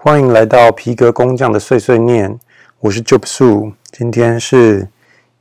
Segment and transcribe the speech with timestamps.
[0.00, 2.38] 欢迎来到皮革工匠的碎碎念，
[2.78, 4.88] 我是 Job Su，今天是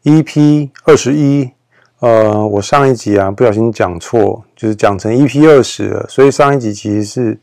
[0.04, 1.52] EP 二十一。
[2.00, 7.40] 呃，我上一集啊不小心讲错，就是讲成 EP 二十了，所以上一集其实是，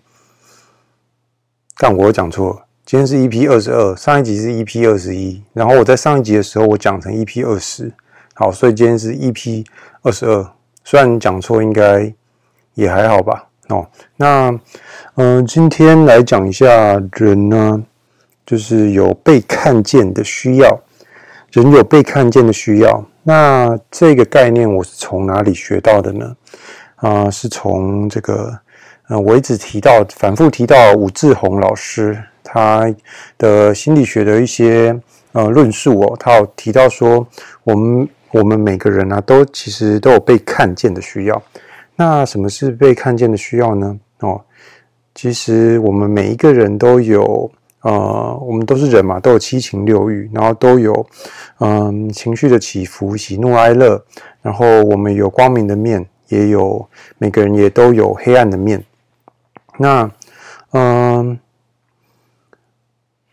[1.76, 7.92] 但我讲错了，今天是 EP 二十二，上一集是 EP 二十一，然后我在上一集的时候我讲成 EP 二十，
[8.34, 9.64] 好，所以今天是 EP
[10.02, 10.52] 二十二，
[10.82, 12.12] 虽然你讲错，应该
[12.74, 13.50] 也还好吧。
[13.68, 13.86] 哦，
[14.16, 14.54] 那
[15.14, 17.82] 嗯、今天来讲一下人呢，
[18.44, 20.78] 就是有被看见的需要，
[21.50, 23.04] 人有被看见的需要。
[23.22, 26.36] 那这个概念我是从哪里学到的呢？
[26.96, 28.58] 啊、是从这个，
[29.08, 32.86] 呃，我一直提到，反复提到武志红老师他
[33.38, 34.94] 的心理学的一些
[35.32, 37.26] 呃论述哦，他有提到说，
[37.62, 41.42] 我们我们每个人啊，都其实都有被看见的需要。
[41.96, 43.98] 那什么是被看见的需要呢？
[44.20, 44.40] 哦，
[45.14, 47.48] 其实我们每一个人都有，
[47.82, 51.06] 呃，我们都是人嘛，都有七情六欲，然后都有，
[51.60, 54.04] 嗯、情绪的起伏，喜怒哀乐。
[54.42, 56.84] 然后我们有光明的面，也有
[57.18, 58.84] 每个人也都有黑暗的面。
[59.78, 60.10] 那，
[60.72, 61.38] 嗯、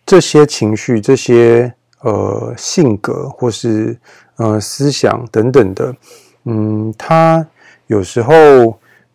[0.06, 3.98] 这些情绪、这些呃性格或是
[4.36, 5.96] 呃思想等等的，
[6.44, 7.48] 嗯，它。
[7.92, 8.34] 有时候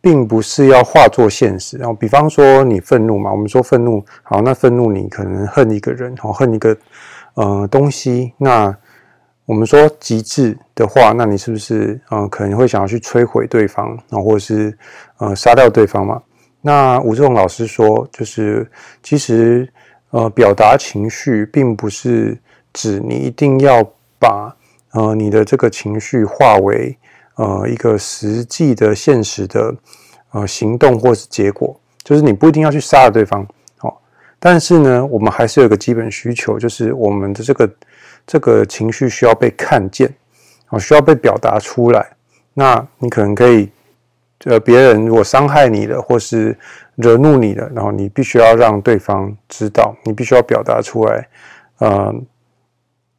[0.02, 6.77] 并不是要化作现实，然后比方说你愤怒嘛，我们说愤怒，好，那愤怒你可能恨一个人，好，恨一个
[7.36, 8.77] 呃东西，那
[9.46, 14.77] 我们说极致的话，那你是不是呃可能会想要去摧毁对方，然后，或者是
[15.16, 16.22] 呃杀掉对方嘛？
[16.61, 18.70] 那吴志红老师说，就是
[19.02, 19.66] 其实
[20.11, 22.38] 呃表达情绪，并不是
[22.74, 23.83] 指你一定要
[24.18, 24.55] 把
[24.92, 26.94] 呃你的这个情绪化为。
[27.37, 29.75] 呃，一个实际的、现实的
[30.33, 33.47] 呃行动或是结果，就是你不一定要去杀了对方，
[33.81, 33.95] 哦，
[34.39, 37.70] 但是呢，我们还是有一个基本需求，就是我们的这个
[38.27, 40.12] 这个情绪需要被看见，
[40.70, 42.07] 哦，需要被表达出来。
[42.55, 43.70] 那你可能可以，
[44.45, 46.58] 呃，别人如果伤害你了，或是
[46.95, 51.29] 惹怒你了，然后你必须要让对方知道，你必须要表达出来，
[51.80, 52.14] 呃。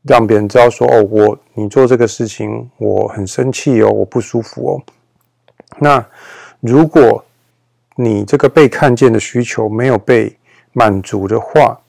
[0.07, 4.81] 让别人知道说哦，我你做这个事情我很生气哦，我不舒服哦。
[5.79, 6.03] 那
[6.62, 7.23] 如果
[7.95, 10.35] 你这个被看见的需求没有被
[10.72, 11.79] 满足的话，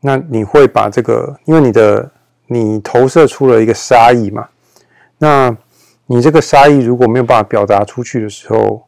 [0.00, 2.10] 那你会把这个，因为你的
[2.46, 4.48] 你投射出了一个杀意嘛，
[5.18, 5.56] 那
[6.06, 8.86] 你这个杀意如果没有办法表达出去的时候，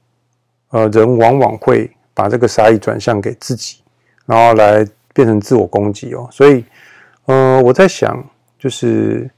[0.71, 3.79] 呃，人往往会把这个杀意转向给自己，
[4.27, 6.29] 然后来变成自我攻击哦。
[6.31, 6.65] 所以，
[7.27, 8.25] 呃，我在想。
[8.65, 9.31] 就是，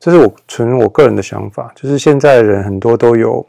[0.00, 1.70] 这是我纯我个人的想法。
[1.76, 3.46] 就是现在人很多都有，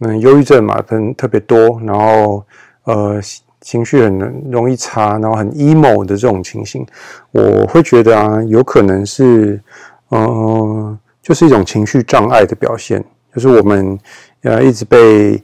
[0.00, 2.44] 嗯，忧郁症嘛，可能特别多，然后
[2.84, 3.18] 呃，
[3.62, 4.18] 情绪很
[4.50, 6.86] 容易差，然后很 emo 的这种情形，
[7.30, 9.58] 我会觉得啊，有可能是，
[10.10, 13.02] 嗯、就是一种情绪障碍的表现。
[13.34, 13.98] 就是我们
[14.42, 15.42] 呃一直被。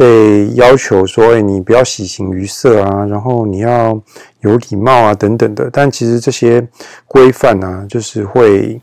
[0.00, 4.00] 被要求说：“哎，你不要喜形于色啊，然后你要
[4.40, 6.66] 有礼貌啊，等等的。”但其实这些
[7.06, 8.80] 规范啊，就是会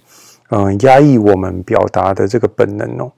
[0.49, 3.11] 嗯、压抑我们表达的这个本能哦。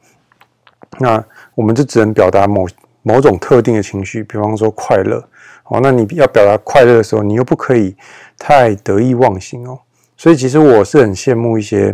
[0.98, 1.22] 那
[1.56, 2.66] 我们就只能表达某
[3.02, 5.22] 某种特定的情绪，比方说快乐。
[5.66, 7.98] 哦，那你要表达快乐的时候，你又不可以
[8.38, 9.78] 太得意忘形哦。
[10.16, 11.94] 所以其实我是很羡慕一些，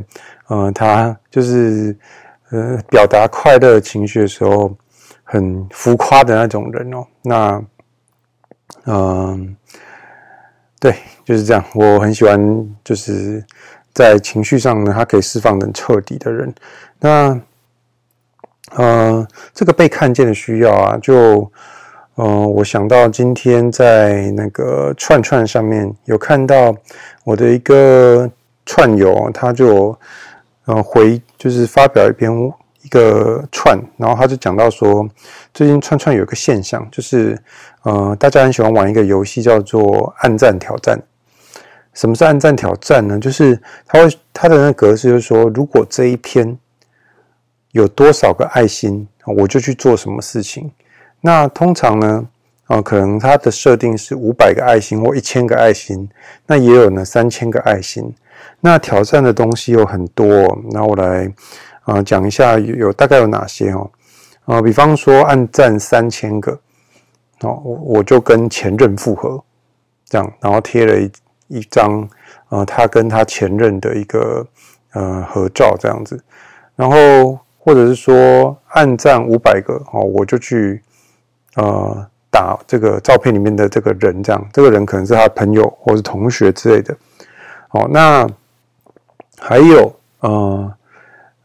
[0.50, 1.98] 嗯、呃，他就是
[2.52, 4.72] 呃表达快乐情绪的时候。
[5.28, 7.64] 很浮夸的那种人哦，那，
[8.86, 9.58] 嗯、
[10.80, 11.66] 对，就是这样。
[11.74, 12.38] 我很喜欢，
[12.84, 13.44] 就是
[13.92, 16.54] 在情绪上呢，他可以释放的彻底的人。
[17.00, 17.42] 那，
[18.76, 21.52] 呃，这个被看见的需要啊，就，
[22.14, 26.72] 呃，我想到今天在那个串串上面有看到
[27.24, 28.30] 我的一个
[28.64, 29.98] 串友，他就，
[30.66, 32.32] 呃，回就是发表一篇。
[32.96, 35.06] 一个串，然后他就讲到说，
[35.54, 37.38] 最近串串有一个现象，就是
[37.84, 40.98] 呃，大家很喜欢玩一个游戏，叫做暗战挑战。
[41.94, 43.20] 什么是暗战挑战呢？
[43.20, 46.58] 就是他会他的那个格式就是说，如果这一篇
[47.74, 50.72] 有多少个爱心，我就去做什么事情。
[51.20, 52.26] 那通常呢，
[52.68, 56.10] 啊、可能它的设定是五百个爱心或一千个爱心，
[56.48, 58.16] 那也有呢三千个爱心。
[58.62, 60.26] 那挑战的东西有很多，
[60.72, 61.30] 那我来。
[61.86, 63.90] 啊，讲一下有有大概有哪些哦？
[64.46, 66.52] 啊，比方说按赞三千个，
[67.42, 69.44] 哦，我我就跟前任复合，
[70.06, 71.12] 这样，然后贴了一
[71.48, 72.08] 一张，
[72.50, 74.46] 呃，他跟他前任的一个
[74.94, 76.24] 呃合照这样子，
[76.76, 80.82] 然后或者是说按赞五百个，哦，我就去
[81.56, 86.96] 呃打这个照片里面的这个人，这样，这个人可能是他的朋友或是同学之类的。
[87.72, 88.28] 哦，那
[89.38, 90.74] 还有，呃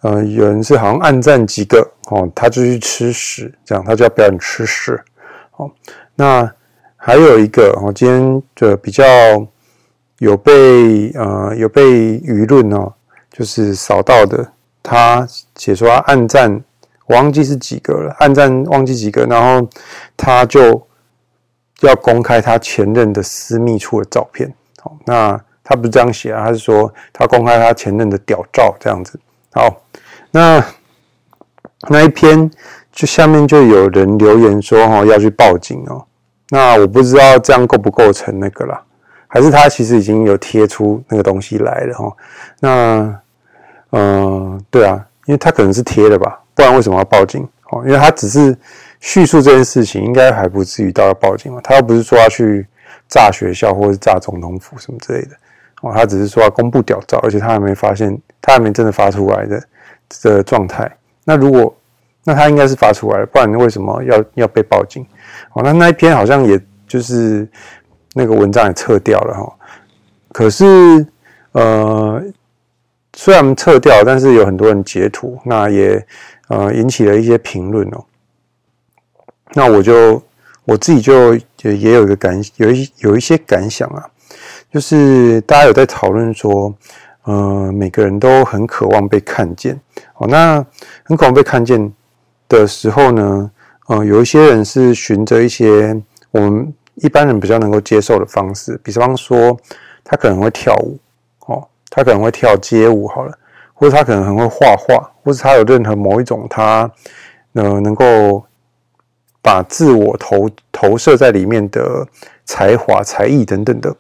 [0.03, 4.99] 呃，有人是好像按赞几个，哦，他就去吃屎，这样，他就要表演吃屎。
[5.57, 5.71] 哦，
[6.15, 6.51] 那
[6.97, 9.05] 还有一个，哦，今天的比较
[10.19, 11.83] 有被呃有被
[12.21, 12.93] 舆论哦，
[13.31, 14.53] 就是扫到的，
[14.83, 15.27] 他
[15.57, 16.63] 写说他按赞。
[17.07, 19.69] 我忘记是几个了，按赞忘记几个，然后
[20.17, 20.87] 他就
[21.81, 24.55] 要公开他前任的私密处的照片。
[24.81, 29.19] 好，那他不是这样写啊，他是说他公开他前任的屌照这样子。
[29.53, 29.83] 好，
[30.31, 30.65] 那
[31.89, 32.51] 那一篇
[32.93, 36.05] 就下面就有人留言说哈要去报警哦。
[36.51, 38.83] 那我不知道这样构不构成那个啦，
[39.27, 42.17] 还是他其实已经有贴出那个东西来了哈。
[42.61, 43.21] 那
[43.91, 46.41] 嗯、呃，对啊，因为他可能是贴的吧。
[46.55, 47.49] 不然为什么要报警？
[47.71, 48.57] 哦，因为他只是
[48.99, 51.61] 叙述这件事情，应该还不至于到要报警嘛。
[51.63, 52.67] 他又不是说要去
[53.09, 55.31] 炸学校或者是炸总统府什么之类的。
[55.81, 59.63] 哦，他只是说要公布屌照，而且他还没发现，他还没真的发出来的
[60.09, 60.91] 这个状态。
[61.25, 61.75] 那如果
[62.25, 65.07] 那他应该是发出来了，不然为什么要要被报警？
[65.53, 67.49] 哦，那那一篇好像也就是
[68.15, 69.53] 那个文章也撤掉了哈。
[70.33, 71.07] 可是
[71.53, 72.23] 呃，
[73.15, 76.07] 虽然撤掉，但是有很多人截图，那也。
[76.51, 78.05] 呃，引起了一些评论哦。
[79.53, 80.21] 那我就
[80.65, 81.33] 我自己就
[81.63, 84.05] 也也有一个感，有一有一些感想啊，
[84.73, 86.73] 就是大家有在讨论说，
[87.25, 89.79] 呃，每个人都很渴望被看见。
[90.15, 90.65] 哦，那
[91.03, 91.93] 很渴望被看见
[92.49, 93.51] 的时候呢，
[93.89, 96.01] 呃，有一些人是循着一些
[96.31, 99.59] 我们一般人比较能够接受的方式，比方说
[100.05, 100.99] 他可能会跳舞，
[101.47, 103.37] 哦，他可能会跳街舞，好了。
[103.73, 106.91] 或者他可能很会画画，或者他有任何某一种他
[107.55, 108.45] 呃能够
[109.41, 112.07] 把自我投投射在里面的
[112.45, 113.97] 才华、才艺等等的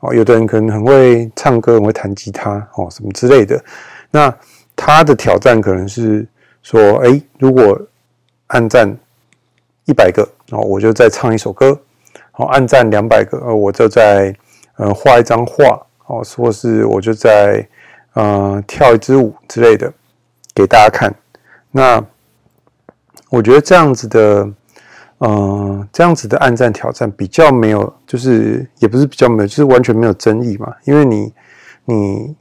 [0.00, 0.14] 哦。
[0.14, 3.62] 有的人可能很会唱歌，很会弹吉他哦，什么之类的。
[4.10, 4.34] 那
[4.74, 6.26] 他的挑战可能是
[6.62, 7.80] 说，诶，如果
[8.48, 8.94] 按赞
[9.84, 11.72] 一百个哦，我就再唱一首歌；
[12.36, 14.34] 哦，按赞两百个，呃，我就再
[14.76, 17.66] 呃画一张画哦，或是我就在。
[18.14, 19.90] 呃，跳一支舞之类的
[20.52, 21.14] 给大家看。
[21.70, 22.04] 那
[23.28, 24.50] 我觉得这样子的，
[25.20, 30.74] 呃，这样子的暗战挑战比较没有，就是也不是比较没有，就是完全没有争议嘛。
[30.84, 31.32] 因为你，
[31.86, 32.36] 你，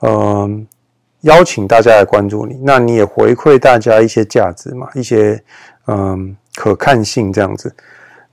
[0.00, 0.50] 呃，
[1.20, 5.42] 邀请大家来关注你，那你也回馈大家一些价值嘛，一些
[5.86, 7.74] 嗯、可看性这样子。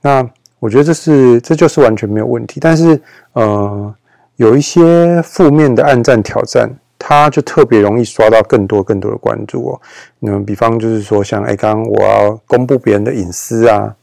[0.02, 0.28] 那
[0.58, 2.60] 我觉得这是这就是完全没有问题。
[2.60, 3.00] 但是，
[3.32, 3.94] 呃。
[4.38, 9.80] 有一些负面的暗战挑战，他就特别容易刷到更多更多的关注哦。
[10.18, 13.94] 那比方就是说，像哎，刚刚我要公布别人的隐私啊，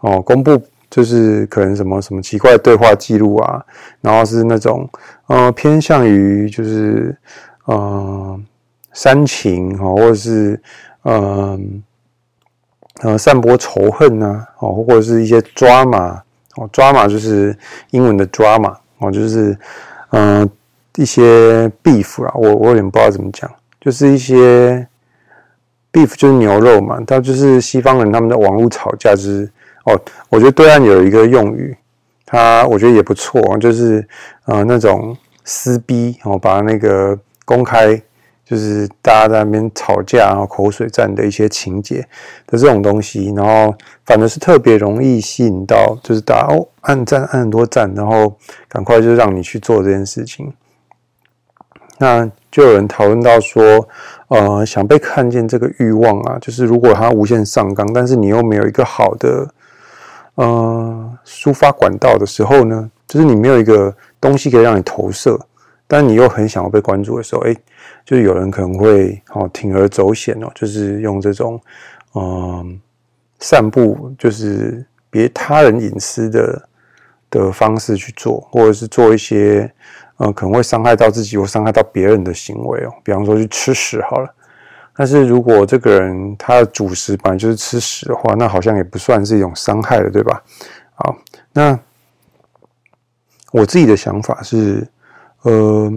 [0.00, 0.60] 哦，公布
[0.90, 3.64] 就是可能什么什么奇怪的对话记录啊，
[4.00, 4.88] 然后是那种
[5.26, 7.16] 呃偏向于就是
[7.64, 8.40] 呃
[8.92, 10.60] 煽情哦，或者是
[11.02, 11.58] 呃
[13.02, 16.22] 呃散播仇恨啊，哦，或者是一些抓马
[16.54, 17.56] 哦抓马就是
[17.90, 18.76] 英文的抓马。
[18.98, 19.54] 哦，就是，
[20.12, 20.48] 嗯、
[20.96, 23.50] 一些 beef 啊，我我有点不知道怎么讲，
[23.80, 24.86] 就是一些
[25.92, 29.50] beef 就是牛肉嘛，它就是西方人他们的网络吵架，就是
[29.84, 29.98] 哦，
[30.28, 31.76] 我觉得对岸有一个用语，
[32.24, 34.06] 它我觉得也不错，就是
[34.46, 38.02] 呃那种撕逼哦，把那个公开。
[38.48, 41.96] 就是大家在那边吵架，然后口水战的一些情节
[42.46, 50.52] 的这种东西，然后反而是特别容易吸引到，就是大家哦按赞按很多赞，然后赶快就让你去做这件事情。
[51.98, 53.88] 那就有人讨论到说，
[54.28, 59.48] 呃，想被看见这个欲望啊，就是如果他无限上纲，但是你又没有一个好的
[60.34, 65.38] 呃抒发管道的时候呢，就是你没有一个东西可以让你投射，
[65.86, 67.56] 但你又很想要被关注的时候，诶。
[68.04, 71.60] 就是有人可能会哦铤而走险哦，就是用这种
[72.14, 72.80] 嗯
[73.40, 76.68] 散布就是别他人隐私的
[77.30, 79.72] 的方式去做，或者是做一些
[80.16, 84.34] 呃可能会伤害到自己或伤害到别人的行为哦，比方说去吃屎好了。
[84.96, 90.42] 但是如果这个人他的主食本来就是吃屎的话，那好像也不算是一种伤害了，对吧？
[90.94, 91.16] 好，
[91.52, 91.78] 那
[93.52, 94.86] 我自己的想法是，
[95.42, 95.92] 呃。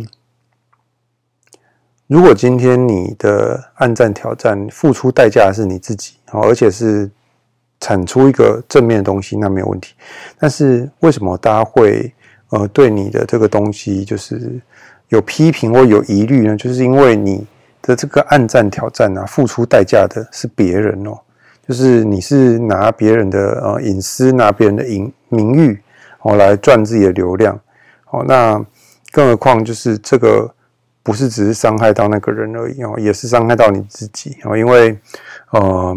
[2.07, 7.07] 如果今天你的暗战挑战付出代价的是你自己，而且是
[7.79, 9.93] 产出一个正面的东西，那没有问题。
[10.37, 12.13] 但是为什么大家会
[12.49, 14.59] 呃对你的这个东西就是
[15.09, 16.57] 有批评或有疑虑呢？
[16.57, 17.45] 就是因为你
[17.81, 21.17] 的这个暗战挑战啊，付出代价的是别人哦。
[21.67, 25.79] 就是你是拿别人的呃隐私，拿别人的名名誉
[26.21, 27.59] 哦来赚自己的流量
[28.09, 28.25] 哦。
[28.27, 28.59] 那
[29.11, 30.51] 更何况就是这个
[31.03, 34.97] 不是只是伤害到那个人而已哦，也是伤害到你自己哦，因为
[35.51, 35.95] 呃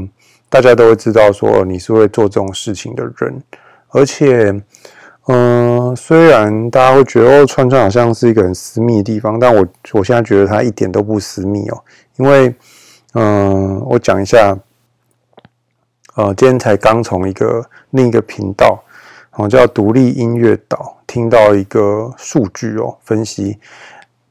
[0.53, 3.43] 大家都会知道说你是会做这种事情的人，
[3.89, 4.63] 而且。
[5.29, 11.81] 嗯，虽然大家会觉得哦，串串好像是一个很私密的地方，但我我现在觉得它一点都不私密哦，
[12.17, 12.53] 因为，
[13.15, 14.59] 嗯，我讲一下，
[16.17, 18.83] 呃，今天才刚从一个另一个频道，
[19.37, 23.61] 哦，叫独立音乐岛，听到一个数据哦，分析，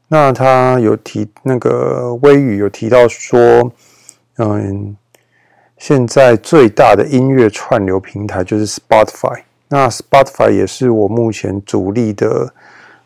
[0.10, 3.72] 那他有提那个微语有提到说，
[4.40, 4.98] 嗯，
[5.82, 9.42] 现在最大的音乐串流平台就是 Spotify。
[9.68, 12.54] 那 Spotify 也是我目前主力的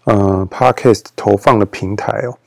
[0.03, 2.37] 呃 Podcast 投放的平台哦。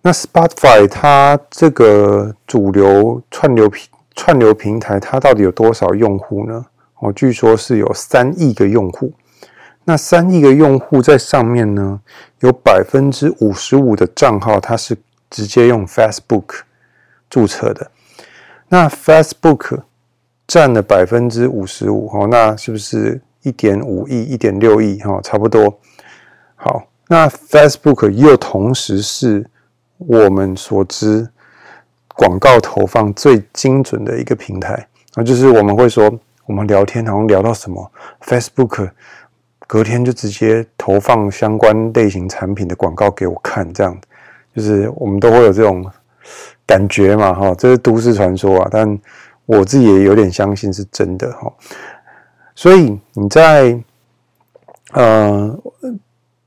[0.00, 6.64] 那 Spotify 它这个主流串流平串流平台，它到底有多少用户呢？
[7.00, 9.12] 哦，据说是有三亿个用户。
[9.84, 12.00] 那三亿个用户在上面呢，
[12.40, 14.96] 有百分之五十五的账号，它是
[15.28, 16.60] 直接用 Facebook
[17.28, 17.90] 注册的。
[18.68, 19.82] 那 Facebook
[20.46, 24.98] 占了百分之五十五，哦，那是不是一点五亿、一点六亿？
[25.00, 25.78] 哈，差不多。
[26.56, 29.48] 好，那 Facebook 又同时是
[29.98, 31.28] 我们所知
[32.14, 36.10] 广告投放最精准的一个平台啊，就是我们会说，
[36.46, 37.92] 我们聊天好像聊到什么
[38.22, 38.90] ，Facebook
[39.66, 43.96] 隔天就直接投放相关类型产品的广告给我看，这样，
[44.54, 45.84] 就是我们都会有这种
[46.66, 48.98] 感觉嘛，哈，这是都市传说啊，但。
[49.48, 51.52] 我自己也有点相信是真的哈，
[52.52, 53.80] 所以你在
[54.90, 55.56] 呃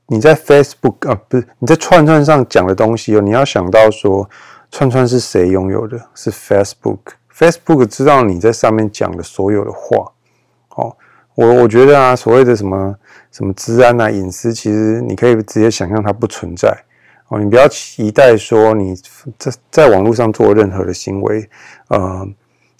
[0.04, 4.28] 你在 Facebook 啊，不是你在串串上讲的东西哦，你要想到说
[4.70, 5.98] 串串是谁拥有的？
[6.14, 10.12] 是 Facebook，Facebook 知道你在上面讲的所有的话。
[10.76, 10.94] 哦，
[11.34, 12.94] 我我觉得啊，所谓的什么
[13.32, 16.84] 什么治安啊、隐私，其实你可以直接想象它不存在
[17.30, 17.40] 哦。
[17.40, 18.94] 你不要期待说你
[19.38, 21.48] 在在网络上做任何的行为，
[21.88, 22.28] 呃。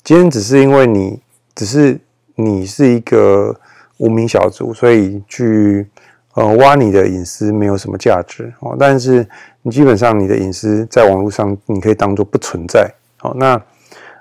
[0.03, 1.21] 今天只是因为你
[1.55, 2.01] 只是
[2.35, 3.55] 你是一个
[3.99, 5.87] 无名小卒，所以去
[6.33, 8.75] 呃挖你的隐私没有什么价值哦。
[8.81, 9.29] 但是
[9.61, 12.91] 你基本上你的隐私在网络上你可以当做不存在
[13.21, 13.37] 哦。
[13.37, 13.63] 那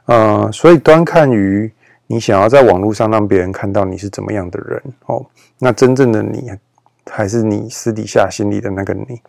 [0.06, 1.72] 呃，所以端看于
[2.08, 5.26] 你想要在网络上让别人看到你是怎么样的人哦。
[5.60, 6.52] 那真正的你
[7.10, 9.22] 还是你私底下心里的那个你。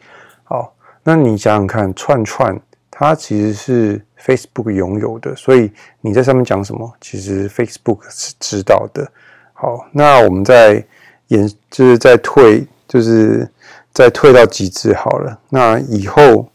[1.04, 4.04] 那你想想看，串串它其实是。
[4.22, 9.10] Facebook 拥有的，所以你在上面讲什么，其实 Facebook 是知道的。
[9.54, 10.84] 好，那我们再
[11.28, 13.48] 延，就是再退，就是
[13.94, 15.38] 再退到极致好了。
[15.48, 16.46] 那以后，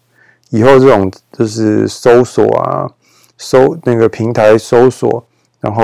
[0.52, 2.88] 以后这种就是搜索啊，
[3.36, 5.26] 搜那个平台搜索，
[5.60, 5.84] 然后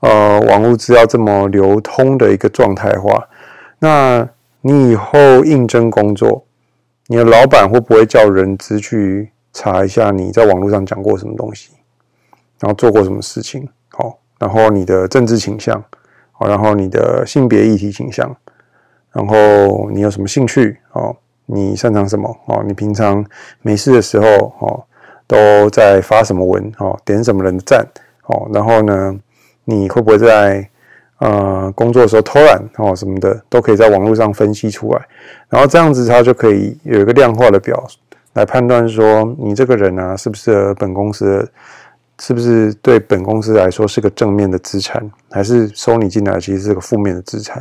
[0.00, 3.26] 呃，网络资料这么流通的一个状态的话，
[3.78, 4.28] 那
[4.60, 6.44] 你以后应征工作，
[7.10, 9.32] 你的老板会不会叫人资去？
[9.52, 11.70] 查一下你在网络上讲过什么东西，
[12.60, 15.82] 然后做过什么事情，好，然后你的政治倾向，
[16.30, 18.36] 好，然后你的性别议题倾向，
[19.10, 23.26] 然后你有什么兴趣，哦，你擅长什么，哦，你平常
[23.60, 24.84] 没事的时候，哦，
[25.26, 27.84] 都在发什么文，哦，点什么人的赞，
[28.26, 29.18] 哦，然后呢，
[29.64, 30.70] 你会不会在
[31.20, 35.00] 呃工作的时候偷懒，哦，什么的，都可以在网络上分析出来，
[35.48, 37.86] 然后这样子它就可以有一个量化的表。
[38.34, 41.50] 来判断说你这个人啊，是不是本公司，
[42.20, 47.56] 是不是对本公司来说是个正面的资产，还是收你进来其实是个负面的资产，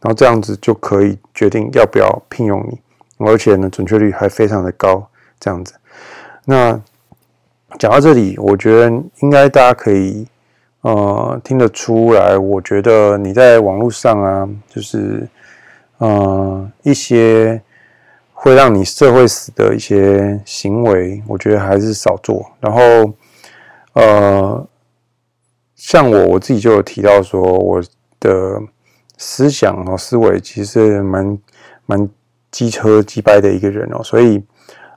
[0.00, 2.78] 然后这样子就可以决定要不要聘用你，
[3.24, 5.06] 而且呢，准确率还非常的高。
[5.38, 5.72] 这样子，
[6.44, 6.78] 那
[7.78, 8.90] 讲到这里，我觉得
[9.20, 10.26] 应该大家可以
[10.82, 15.28] 呃听得出来，我觉得你在网络上啊，就是
[15.98, 17.60] 呃一些。
[18.42, 22.50] 会让你社会死的一些行为，我觉得还是少做。
[22.58, 23.12] 然后，
[23.92, 24.66] 呃，
[25.76, 27.82] 像我我自己就有提到说，我
[28.18, 28.58] 的
[29.18, 31.38] 思想和思维其实蛮
[31.84, 32.08] 蛮
[32.50, 34.02] 机车机掰的一个人哦。
[34.02, 34.42] 所以，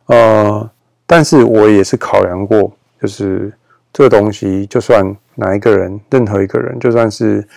[0.05, 0.71] 呃，
[1.05, 2.71] 但是我也是考量过，
[3.01, 3.51] 就是
[3.93, 7.47] 这个东西，就算哪一个人，任何一个人，就算是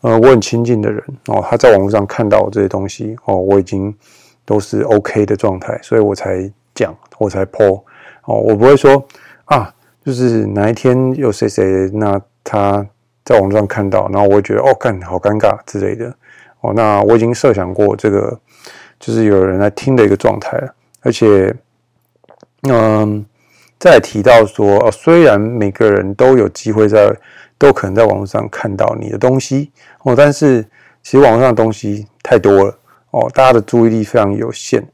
[0.00, 3.94] 呃我很亲近的人哦，他在网络上看到我这些东西哦，我已经。
[4.44, 7.80] 都是 OK 的状态，所以我才讲，我才 po
[8.24, 9.06] 哦，我不会说
[9.44, 9.72] 啊，
[10.04, 12.84] 就是哪一天有谁谁，那他
[13.24, 16.12] 在网络上看到，然后我会觉得哦，干好尴尬之类的
[16.60, 18.36] 哦，那我已经设想过这个，
[18.98, 21.54] 就是有人来听的一个状态了，而且，
[22.68, 23.24] 嗯，
[23.82, 27.12] 再提到说，哦，虽然每个人都有机会在，
[27.58, 29.72] 都可能在网络上看到你的东西
[30.04, 30.62] 哦，但是
[31.02, 32.78] 其实网络上的东西太多了
[33.10, 34.86] 哦，大家的注意力非常有限，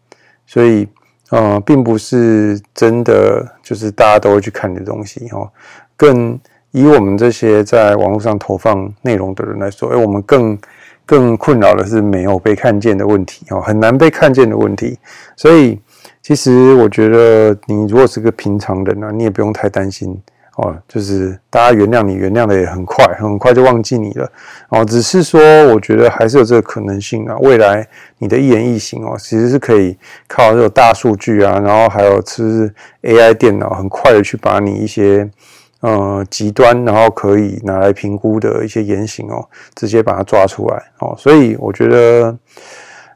[0.46, 0.88] 所以
[1.28, 5.46] 呃，并不是真的就是大家都会去看你的东西哦。
[5.94, 6.40] 更
[6.70, 10.58] 以我们这些在网络上投放内容的人来说，哎，我们更
[11.04, 14.98] 更困扰的是没有被看见的问题哦，很难被看见的问题。
[15.36, 15.78] 所以
[16.22, 20.20] 其实我觉得，你如果是个平常人呢，你也不用太担心。
[20.60, 24.28] 哦，就是大家原谅你，原谅的也很快，很快就忘记你了。
[24.70, 27.36] 哦，只是说，我觉得还是有这个可能性啊。
[27.38, 27.86] 未来
[28.18, 29.96] 你的一言一行哦，其实是可以
[30.26, 35.30] 靠这种大数据啊，然后还有是 AI 电脑，很快的去把你一些
[35.78, 40.82] 呃极端，然后可以拿来评估的一些言行哦，直接把它抓出来。
[40.98, 42.36] 哦，所以我觉得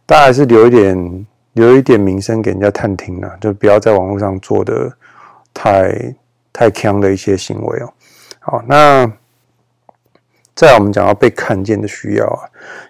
[0.06, 4.92] 大家还是留一点，留一点名声给人家探听啊，就不要在网络上做的
[5.54, 6.14] 太。
[6.54, 7.90] 太强的一些行为哦，
[8.40, 9.10] 好，那
[10.54, 12.44] 再我们讲到被看见的需要啊，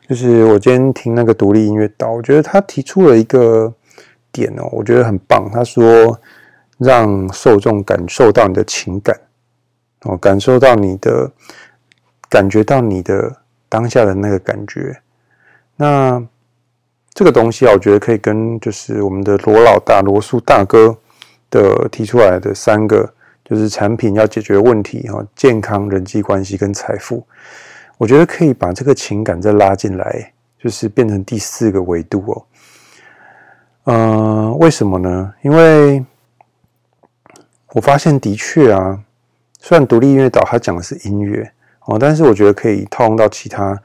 [0.08, 3.72] 就是我今天听那个独立音乐岛，我觉得他提出了一个
[4.32, 5.48] 点哦，我觉得很棒。
[5.52, 6.20] 他说
[6.76, 9.16] 让受众感受到你的情感
[10.02, 11.30] 哦，感受到你的，
[12.28, 13.36] 感觉到你的
[13.68, 15.00] 当下的那个感觉。
[15.76, 16.20] 那
[17.14, 20.96] 这个东西啊，我觉得可以跟就是我们的罗老大罗素大哥
[21.50, 23.12] 的提出来的三个。
[23.44, 27.22] 就是产品要解决问题哈，健康、人际关系跟财富，
[27.98, 32.46] 我觉得可以把这个情感再拉进来，就是变成第四个维度哦。
[33.84, 35.34] 嗯，为什么呢？
[35.42, 36.02] 因为
[37.72, 38.98] 我发现的确啊，
[39.58, 41.52] 虽然独立音乐岛它讲的是音乐
[41.84, 43.78] 哦，但是我觉得可以套用到其他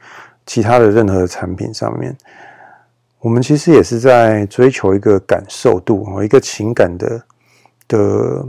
[0.46, 2.16] 其他的任何的产品上面。
[3.20, 7.22] 我们其实也是在追求一个感受度哦，一个情感的
[7.86, 8.46] 的。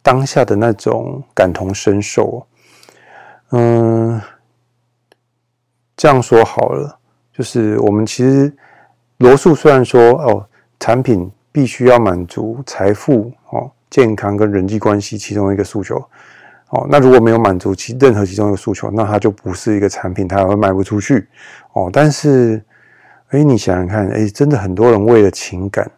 [0.00, 2.46] 当下的那种感同身受，
[3.50, 4.18] 嗯，
[5.94, 6.98] 这样说好了，
[7.30, 8.50] 就是我们其实
[9.18, 10.48] 罗素虽然说哦，
[10.80, 15.96] 产品必须要满足财富、哦健康跟人际关系其中一个诉求，
[16.70, 21.26] 哦，那如果没有满足其任何其中一个诉求，那它就不是一个产品，它还会卖不出去，
[21.72, 21.90] 哦。
[21.92, 22.62] 但是，
[23.28, 25.90] 哎，你想想看，哎，真的很多人为了情感，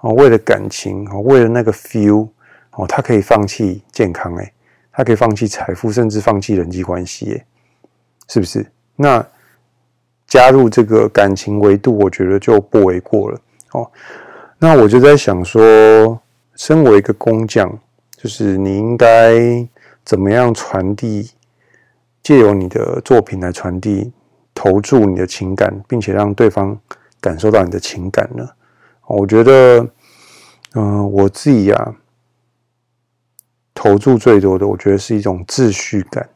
[0.00, 2.28] 哦，为了感情，哦，为了那个 feel。
[2.74, 4.52] 哦，他可以放弃健康，诶，
[4.92, 7.44] 他可以放弃财富，甚至放弃人际关系，诶，
[8.28, 8.64] 是不是？
[8.94, 9.26] 那
[10.28, 13.40] 加入这个感情维度，我觉得就不为过了。
[13.72, 13.90] 哦，
[14.56, 16.18] 那我就在想说，
[16.54, 17.76] 身为一个工匠，
[18.16, 19.68] 就是你应该
[20.04, 21.32] 怎么样传递，
[22.22, 24.12] 借由你的作品来传递，
[24.62, 26.78] 投注你的情感，并且让对方
[27.18, 28.46] 感受到你的情感呢？
[29.06, 29.88] 我觉得，
[30.74, 31.96] 嗯、我自己呀、啊。
[33.72, 36.28] 投注最多的，我觉得是一种秩序感，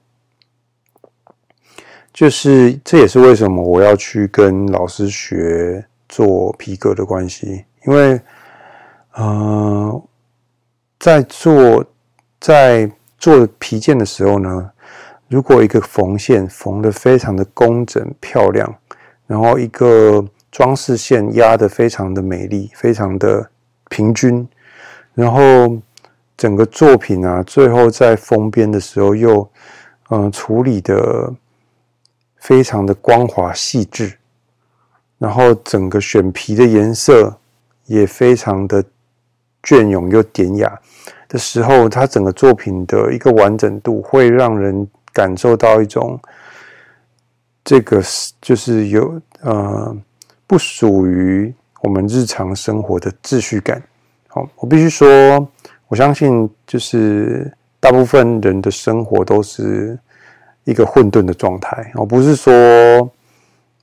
[2.14, 8.18] 就是这也是为什么我要去跟老师学做皮革的关系，因为，
[9.12, 10.02] 呃，
[10.98, 11.84] 在做
[12.40, 14.70] 在做皮件的时候呢，
[15.28, 18.74] 如果一个缝线缝的非常的工整漂亮，
[19.26, 23.50] 然后一个装饰线压的非常的美丽，非常的
[23.88, 24.48] 平均，
[25.14, 25.78] 然后。
[26.37, 29.48] 整个作品啊，最后在封边的时候又，
[30.10, 31.32] 嗯、处理的
[32.38, 34.18] 非常的光滑细致，
[35.16, 37.38] 然后整个选皮的颜色
[37.87, 38.84] 也非常的
[39.62, 40.76] 隽永又典雅
[41.28, 46.20] 的时候，它整个作品的一个完整度会让人感受到一种
[47.64, 48.03] 这个
[48.42, 49.96] 就是有呃
[50.46, 53.83] 不属于我们日常生活的秩序感。
[54.29, 55.07] 好，我必须说。
[55.87, 59.96] 我相信，就是大部分人的生活都是
[60.64, 61.92] 一个混沌的状态。
[61.94, 62.53] 哦，不是说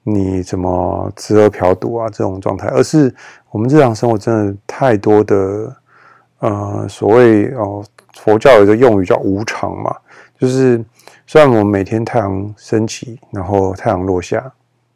[0.03, 3.13] 你怎么吃喝嫖赌啊这种状态，而是
[3.51, 5.73] 我们日常生活真的太多的
[6.39, 9.95] 呃所谓哦，佛教有一个用语叫无常嘛，
[10.37, 10.83] 就是
[11.31, 14.51] 虽然我们每天太阳升起，然后太阳落下，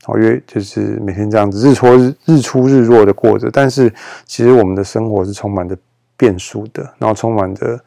[0.08, 3.89] 哦，因为就是每天这样子日出日日出日落的过着，但是
[4.26, 5.78] 其实我们的生活是充满着。
[6.17, 7.78] 变数的，然后充满着，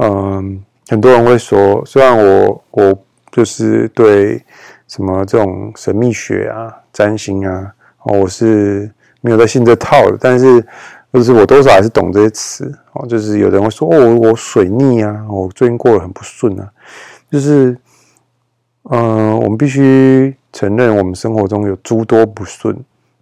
[0.00, 2.98] 嗯，很多人会说，虽然我我
[3.32, 4.44] 就是对
[4.86, 10.62] 什么这种神秘学啊、占星啊，哦，我是没有在信这套的，但是
[11.10, 13.06] 就是我多少还是懂这些词哦。
[13.06, 16.70] 就是有人会说，哦，我水逆啊，我最近过得很不顺啊，
[17.30, 17.74] 就是，
[18.84, 22.74] 嗯，我们必须承认，我们生活中有诸多不顺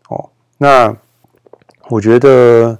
[0.08, 0.30] 哦。
[0.56, 0.96] 那
[1.88, 2.78] 我觉得，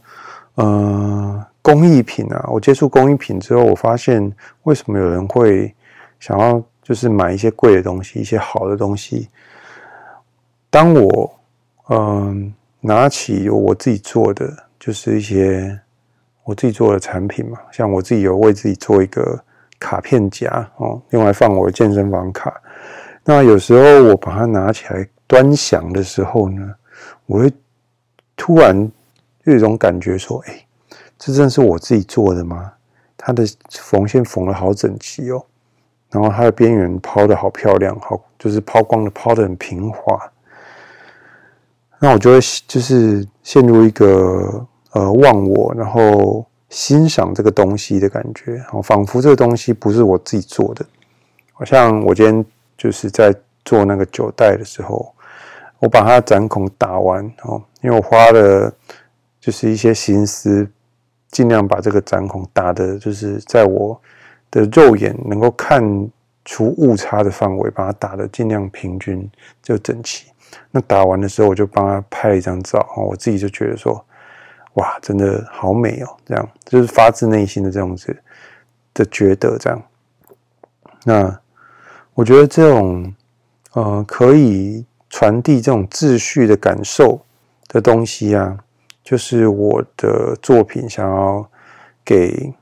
[0.57, 1.45] 嗯。
[1.61, 5.75] 工艺品啊，我接触工艺品之后，我发现为什么有人会
[6.19, 9.29] 想要就是买一些贵的东西，一些好的东西。
[10.71, 11.38] 当我
[11.91, 15.79] 嗯拿起我自己做的，就是一些
[16.45, 19.38] 我自己做的产品嘛，像我自己有为自己做一个
[19.79, 22.61] 卡片夹哦，用来放我的健身房卡。
[23.25, 26.75] 那有时候我把它拿起来端详的时候呢，
[27.27, 27.53] 我会
[28.37, 28.91] 突然
[29.45, 30.64] 有一种感觉说，哎。
[31.21, 32.73] 这真是我自己做的吗？
[33.17, 35.45] 它的缝线缝的好整齐哦，
[36.11, 40.17] 然后它的边缘抛的好漂亮，好就是抛光的抛的很平滑。
[41.99, 42.38] 那我就会
[42.69, 50.85] 就是陷入一个呃忘我，然后欣赏这个东西的感觉，然后仿佛这个东西不是我自己做的。
[51.53, 52.45] 好像我今天
[52.77, 55.15] 就是在做那个酒袋的时候，
[55.79, 58.73] 我把它的斩孔打完哦，因为我花了
[59.41, 60.69] 就是一些心思。
[61.31, 64.01] 尽量把这个展孔打的，就是在我
[64.51, 66.09] 的肉眼能够看
[66.43, 69.31] 出误差的范围，把它打的尽量平均
[69.63, 70.33] 就整齐。
[70.71, 74.03] 那打完的时候，我就帮他拍了一张照，我自己就觉得说，
[74.79, 76.17] 哇，真的好美哦！
[76.25, 78.17] 这样就是发自内心的这样子
[78.95, 79.83] 的觉得，这样。
[81.05, 81.41] 那
[82.14, 83.14] 我觉得这种
[83.73, 87.21] 呃，可以传递这种秩序的感受
[87.69, 88.57] 的东西啊。
[89.05, 91.51] 就是我的作品想要
[92.05, 92.53] 给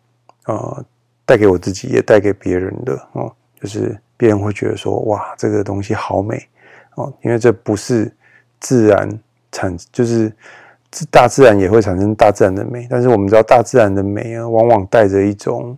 [0.45, 0.85] 呃
[1.25, 6.49] 带给我自己，也带给别人的哦，就是别人会觉得说哇，这个东西好美
[6.95, 8.15] 哦，因为这不是
[8.61, 9.11] 自然
[9.51, 10.33] 产，就是
[11.11, 15.77] 大自然也会产生大自然的美，但是我们知道大自然的美啊，往往带着一种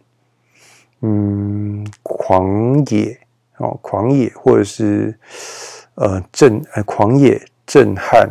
[1.01, 3.19] 嗯狂野
[3.57, 5.19] 哦，狂野或者是
[5.95, 8.29] 呃震呃狂野震撼，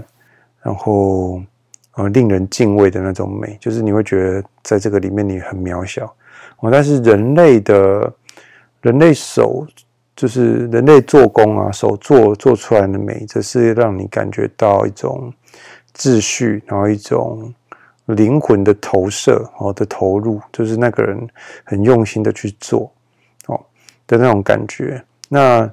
[0.61, 1.41] 然后。
[1.99, 6.05] 呃，令人敬畏的那种美，就是你会觉得在这个里面你很渺小
[6.59, 6.69] 哦。
[6.71, 8.13] 但是人类的，
[8.81, 9.65] 人类手
[10.15, 15.33] 就是人类做工啊，手做做出来的美，这是让你感觉到一种
[15.97, 17.53] 秩序，然后一种
[18.05, 21.27] 灵魂的投射哦的投入，就是那个人
[21.63, 22.91] 很用心的去做
[23.47, 23.59] 哦
[24.05, 25.03] 的那种感觉。
[25.27, 25.69] 那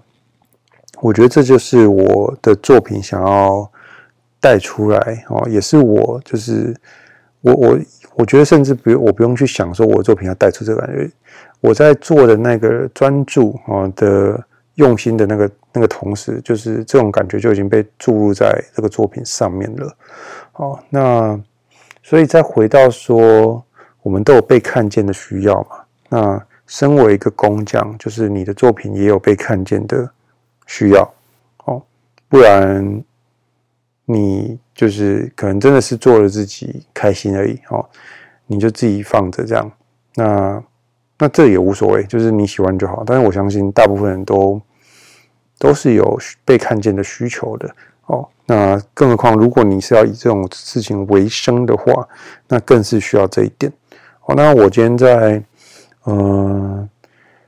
[1.00, 3.70] 我觉得这就是我的作品想要。
[4.40, 6.76] 带出来哦，也是我，就是
[7.40, 7.78] 我我
[8.16, 11.10] 我觉得，甚至不用我不用去想说，我的作品要带出这个感觉。
[11.62, 19.96] 我在做的那个专注啊的用心的那个那个同时，就是这种感觉就已经被注入在这个作品上面了。
[20.54, 21.40] 哦，那
[22.02, 23.64] 所以再回到说，
[24.02, 25.84] 我们都有被看见的需要嘛？
[26.08, 30.10] 那身为一个工匠，就是你的作品也有被看见的
[30.66, 31.14] 需要
[31.64, 31.82] 哦，
[32.28, 33.02] 不然。
[34.06, 37.82] 你就是可能真的是做了自己开心而已哦，
[38.46, 39.72] 你就自己放着这样，
[40.14, 40.62] 那
[41.18, 43.02] 那这也无所谓，就是你喜欢就好。
[43.06, 44.60] 但是我相信大部分人都
[45.58, 47.70] 都是有被看见的需求的
[48.06, 48.28] 哦。
[48.46, 52.06] 那更何况如果你是要以这种事情为生的话，
[52.48, 53.72] 那更是需要这一点
[54.26, 54.34] 哦。
[54.34, 55.42] 那我今天在
[56.06, 56.86] 嗯、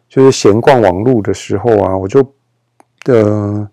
[0.09, 2.27] 就是闲逛网路的时候啊，我就
[3.05, 3.69] 呃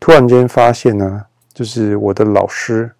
[0.00, 2.90] 突然间发现呢、就是我的老师，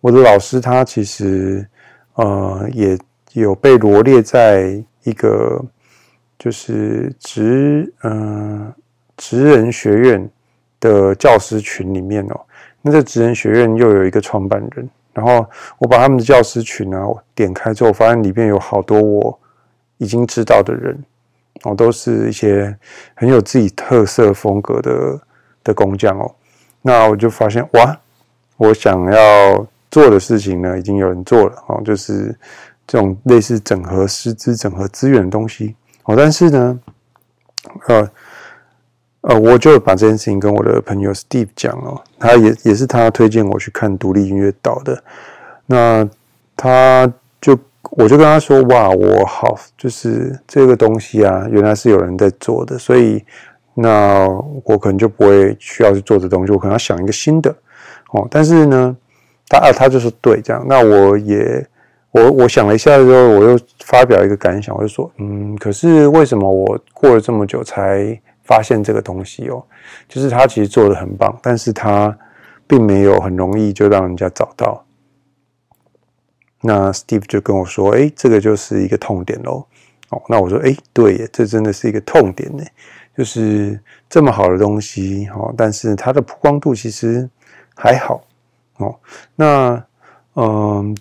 [0.00, 1.66] 我的老师他其实
[2.14, 2.96] 呃也
[3.32, 5.60] 有被罗列在一个
[6.38, 8.72] 就是职嗯
[9.16, 10.30] 职人学院
[10.80, 12.40] 的教师群里面哦。
[12.80, 15.44] 那这职人学院又有一个创办人，然后
[15.78, 19.38] 我把他们的教师群啊点开之后，发现里面有好多我
[19.96, 20.96] 已经知道的人
[21.64, 22.74] 哦，都是一些
[23.14, 25.20] 很有自己特色风格的
[25.64, 26.32] 的工匠哦。
[26.80, 28.00] 那我就发现哇，
[28.56, 32.32] 我想要做的事情呢，已经有人做了哦，就是
[32.86, 35.74] 这种类似整合师资、整合资源的东西
[36.08, 36.16] 哦。
[36.16, 36.80] 但是呢，
[37.86, 38.10] 呃
[39.20, 45.04] 呃，我就把这件事情跟我的朋友 Steve 讲哦，他也也是他推荐我去看独立音乐岛的。
[45.66, 46.08] 那
[46.56, 47.08] 他
[47.40, 47.56] 就
[47.90, 53.24] 我就跟他说哇，我好，就是这个东西啊，原来是有人在做的，所以。
[53.80, 54.26] 那
[54.64, 57.48] 我可能就不会需要去做这东西，我可能要想一个新的
[58.10, 58.26] 哦。
[58.28, 58.96] 但是呢，
[59.46, 60.66] 他啊，他就是对这样。
[60.68, 61.64] 那我也
[62.10, 69.62] 我我想了一下之后，我又发表一个感想，我就说，嗯，可是为什么我过了这么久才发现这个东西哦？
[70.08, 72.16] 就是他其实做得很棒，但是他
[72.66, 74.84] 并没有很容易就让人家找到。
[76.60, 79.64] 那 Steve 就跟我说，哎，这个就是一个痛点喽。
[80.08, 82.64] 哦，那我说，哎，对耶，这真的是一个痛点呢。
[83.16, 87.28] 就是这么好的东西哦，但是它的曝光度其实
[87.74, 88.22] 还好
[88.78, 88.94] 哦。
[89.34, 89.84] 那
[90.34, 90.96] 嗯，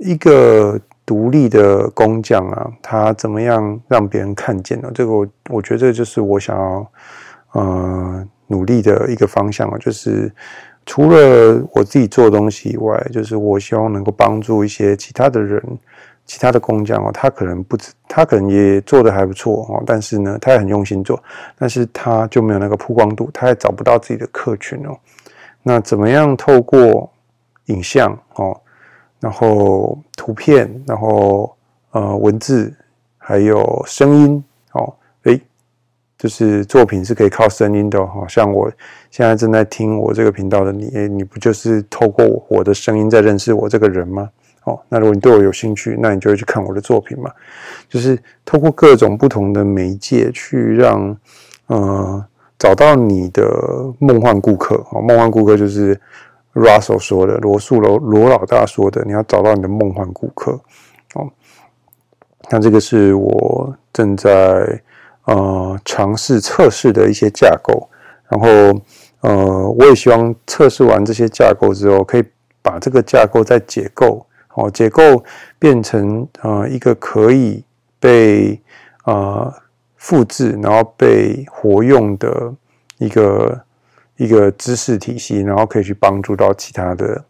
[0.00, 4.90] 一个独立的工匠啊，他怎么样让别人看见呢？
[4.94, 6.92] 这个我我觉得就是我想要
[7.52, 10.32] 呃努力的一个方向啊，就是
[10.84, 15.62] 除了我自己做东西以外，就是我希望能够帮助一些其他的人。
[16.26, 21.20] 其他的工匠哦，他可能不止，他可能也做得还不错哦，但是呢，他也很用心做，
[21.58, 24.96] 但是他就没有那个曝光度，他也找不到自己的客群哦。
[25.64, 27.10] 那怎么样透过
[27.64, 28.60] 影像哦，
[29.20, 31.54] 然后图片，然后
[31.92, 32.74] 呃文字，
[33.18, 34.92] 还有声音哦，
[35.24, 35.40] 诶，
[36.18, 38.24] 就是作品是可以靠声音的哦。
[38.28, 38.70] 像我
[39.10, 44.28] 现在正在听我这个频道的你，诶，你不就是透过我的声音在认识我这个人吗？
[44.64, 47.30] 哦，那如果你对我有兴趣，那你就会去看我的作品嘛。
[47.88, 51.16] 就是透过各种不同的媒介去让
[51.66, 52.22] 呃
[52.58, 53.42] 找到你的
[53.98, 54.76] 梦幻顾客。
[54.92, 55.98] 哦，梦幻顾客就是
[56.54, 60.60] Russell 说的，罗素罗罗老大说的，你要找到你的梦幻顾客。
[61.14, 61.30] 哦，
[62.50, 64.82] 那这个是我正在
[65.24, 67.88] 呃尝试测试的一些架构。
[68.28, 68.80] 然后
[69.20, 72.24] 呃，我也希望测试完这些架构之后，可以
[72.62, 74.26] 把这个架构再解构。
[74.54, 75.24] 哦，解构
[75.58, 77.64] 变成呃一个可以
[78.00, 78.60] 被
[79.04, 79.52] 呃
[79.96, 82.52] 复制，然后被活用的
[82.98, 83.60] 一个
[84.20, 87.24] 一个知识体系，然后可以去帮助到其他的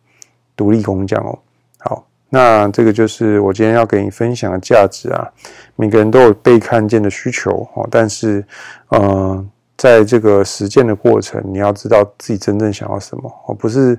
[0.56, 1.38] 独立工匠哦。
[1.78, 5.30] 好，那这个就是我今天要给你分享的价值啊。
[5.76, 8.44] 每个人都有被看见的需求哦，但是
[8.88, 13.96] 呃，在这个实践的过程，你要知道自己真正想要什么哦，不是。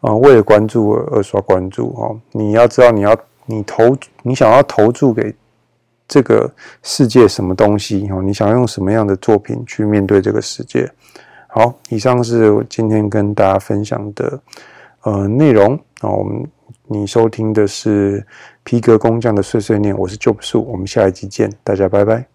[0.00, 2.18] 啊，为了关注而刷关注哦！
[2.32, 3.16] 你要知道，你要
[3.46, 5.32] 你投你想要投注给
[6.08, 8.20] 这个世界什么东西哦？
[8.20, 10.90] 你想用什么样的作品去面对这个世界？
[11.54, 14.40] 好，以上是我今天跟大家分享的
[15.02, 16.08] 呃内容啊。
[16.08, 16.42] 我们
[16.86, 18.26] 你收听的是
[18.64, 22.31] 皮革工匠的碎碎念，我是 Job 树我们下一集见，大家拜拜。